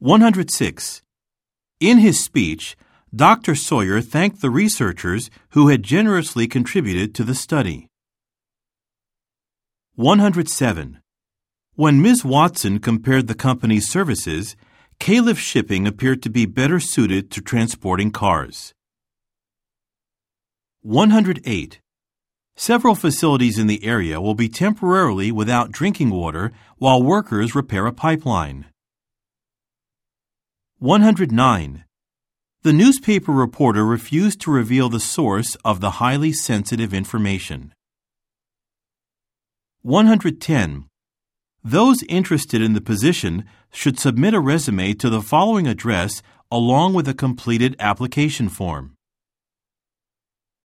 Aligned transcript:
106. 0.00 1.02
In 1.78 1.98
his 1.98 2.24
speech, 2.24 2.74
Dr. 3.14 3.54
Sawyer 3.54 4.00
thanked 4.00 4.40
the 4.40 4.48
researchers 4.48 5.28
who 5.50 5.68
had 5.68 5.82
generously 5.82 6.48
contributed 6.48 7.14
to 7.14 7.22
the 7.22 7.34
study. 7.34 7.86
107. 9.96 11.00
When 11.74 12.00
Ms. 12.00 12.24
Watson 12.24 12.78
compared 12.78 13.26
the 13.26 13.34
company's 13.34 13.90
services, 13.90 14.56
Calif 14.98 15.38
Shipping 15.38 15.86
appeared 15.86 16.22
to 16.22 16.30
be 16.30 16.46
better 16.46 16.80
suited 16.80 17.30
to 17.32 17.42
transporting 17.42 18.10
cars. 18.10 18.72
108. 20.80 21.78
Several 22.56 22.94
facilities 22.94 23.58
in 23.58 23.66
the 23.66 23.84
area 23.84 24.18
will 24.18 24.34
be 24.34 24.48
temporarily 24.48 25.30
without 25.30 25.70
drinking 25.70 26.08
water 26.08 26.52
while 26.78 27.02
workers 27.02 27.54
repair 27.54 27.84
a 27.84 27.92
pipeline. 27.92 28.64
109. 30.80 31.84
The 32.62 32.72
newspaper 32.72 33.32
reporter 33.32 33.84
refused 33.84 34.40
to 34.40 34.50
reveal 34.50 34.88
the 34.88 34.98
source 34.98 35.54
of 35.62 35.82
the 35.82 35.90
highly 36.00 36.32
sensitive 36.32 36.94
information. 36.94 37.74
110. 39.82 40.86
Those 41.62 42.02
interested 42.04 42.62
in 42.62 42.72
the 42.72 42.80
position 42.80 43.44
should 43.70 43.98
submit 43.98 44.32
a 44.32 44.40
resume 44.40 44.94
to 44.94 45.10
the 45.10 45.20
following 45.20 45.66
address 45.66 46.22
along 46.50 46.94
with 46.94 47.06
a 47.06 47.12
completed 47.12 47.76
application 47.78 48.48
form. 48.48 48.94